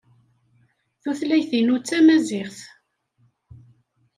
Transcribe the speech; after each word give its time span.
Tutlayt-inu 1.01 1.75
d 1.77 1.83
tamaziɣt. 1.87 2.57